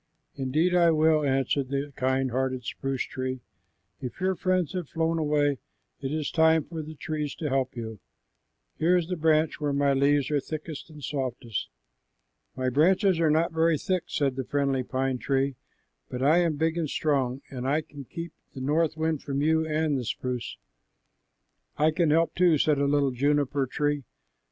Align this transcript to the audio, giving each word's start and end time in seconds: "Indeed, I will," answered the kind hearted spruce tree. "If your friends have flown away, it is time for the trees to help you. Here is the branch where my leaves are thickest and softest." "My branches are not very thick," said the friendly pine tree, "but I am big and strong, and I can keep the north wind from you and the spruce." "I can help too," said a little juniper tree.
"Indeed, 0.33 0.73
I 0.73 0.89
will," 0.89 1.23
answered 1.23 1.69
the 1.69 1.93
kind 1.95 2.31
hearted 2.31 2.63
spruce 2.63 3.03
tree. 3.03 3.41
"If 4.01 4.19
your 4.19 4.33
friends 4.33 4.73
have 4.73 4.89
flown 4.89 5.19
away, 5.19 5.59
it 6.01 6.11
is 6.11 6.31
time 6.31 6.63
for 6.63 6.81
the 6.81 6.95
trees 6.95 7.35
to 7.35 7.49
help 7.49 7.75
you. 7.75 7.99
Here 8.79 8.97
is 8.97 9.09
the 9.09 9.15
branch 9.15 9.61
where 9.61 9.73
my 9.73 9.93
leaves 9.93 10.31
are 10.31 10.39
thickest 10.39 10.89
and 10.89 11.03
softest." 11.03 11.69
"My 12.55 12.67
branches 12.69 13.19
are 13.19 13.29
not 13.29 13.51
very 13.53 13.77
thick," 13.77 14.05
said 14.07 14.37
the 14.37 14.43
friendly 14.43 14.81
pine 14.81 15.19
tree, 15.19 15.53
"but 16.09 16.23
I 16.23 16.39
am 16.39 16.55
big 16.57 16.79
and 16.79 16.89
strong, 16.89 17.43
and 17.51 17.67
I 17.67 17.81
can 17.83 18.05
keep 18.05 18.33
the 18.55 18.61
north 18.61 18.97
wind 18.97 19.21
from 19.21 19.43
you 19.43 19.67
and 19.67 19.99
the 19.99 20.03
spruce." 20.03 20.57
"I 21.77 21.91
can 21.91 22.09
help 22.09 22.33
too," 22.33 22.57
said 22.57 22.79
a 22.79 22.87
little 22.87 23.11
juniper 23.11 23.67
tree. 23.67 24.03